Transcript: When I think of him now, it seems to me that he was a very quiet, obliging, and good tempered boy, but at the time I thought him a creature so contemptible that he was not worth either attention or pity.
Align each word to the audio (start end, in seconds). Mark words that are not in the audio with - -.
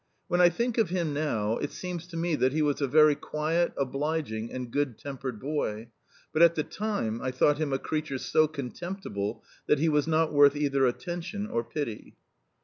When 0.27 0.41
I 0.41 0.49
think 0.49 0.79
of 0.79 0.89
him 0.89 1.13
now, 1.13 1.57
it 1.57 1.71
seems 1.71 2.07
to 2.07 2.17
me 2.17 2.33
that 2.37 2.53
he 2.53 2.63
was 2.63 2.81
a 2.81 2.87
very 2.87 3.13
quiet, 3.13 3.71
obliging, 3.77 4.51
and 4.51 4.71
good 4.71 4.97
tempered 4.97 5.39
boy, 5.39 5.89
but 6.33 6.41
at 6.41 6.55
the 6.55 6.63
time 6.63 7.21
I 7.21 7.29
thought 7.29 7.59
him 7.59 7.71
a 7.71 7.77
creature 7.77 8.17
so 8.17 8.47
contemptible 8.47 9.43
that 9.67 9.77
he 9.77 9.89
was 9.89 10.07
not 10.07 10.33
worth 10.33 10.55
either 10.55 10.87
attention 10.87 11.45
or 11.45 11.63
pity. 11.63 12.15